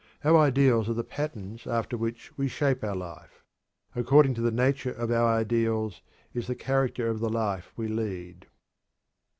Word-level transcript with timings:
Our 0.23 0.35
ideals 0.35 0.89
are 0.89 0.95
the 0.95 1.03
patterns 1.03 1.67
after 1.67 1.95
which 1.95 2.35
we 2.35 2.47
shape 2.47 2.83
our 2.83 2.95
life. 2.95 3.43
According 3.95 4.33
to 4.33 4.41
the 4.41 4.49
nature 4.49 4.91
of 4.93 5.11
our 5.11 5.31
ideals 5.37 6.01
is 6.33 6.47
the 6.47 6.55
character 6.55 7.07
of 7.07 7.19
the 7.19 7.29
life 7.29 7.71
we 7.77 7.87
lead. 7.87 8.47